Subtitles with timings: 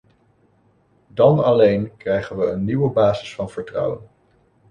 [1.07, 4.09] Dan alleen krijgen we een nieuwe basis van vertrouwen.